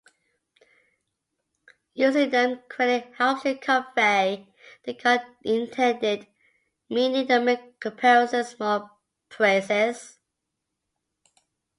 [1.93, 4.47] Using them correctly helps to convey
[4.83, 4.97] the
[5.43, 6.25] intended
[6.89, 8.89] meaning and make comparisons more
[9.29, 10.17] precise.